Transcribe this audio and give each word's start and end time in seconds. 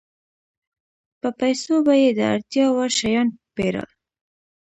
په 1.19 1.29
پیسو 1.39 1.75
به 1.85 1.93
یې 2.01 2.09
د 2.17 2.19
اړتیا 2.33 2.65
وړ 2.75 2.89
شیان 2.99 3.27
پېرل 3.55 3.87